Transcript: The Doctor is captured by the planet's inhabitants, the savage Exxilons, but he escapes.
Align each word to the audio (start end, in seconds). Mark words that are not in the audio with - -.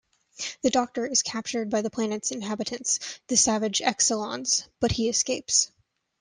The 0.63 0.71
Doctor 0.71 1.05
is 1.05 1.21
captured 1.21 1.69
by 1.69 1.83
the 1.83 1.91
planet's 1.91 2.31
inhabitants, 2.31 2.97
the 3.27 3.37
savage 3.37 3.81
Exxilons, 3.81 4.67
but 4.79 4.91
he 4.93 5.09
escapes. 5.09 5.69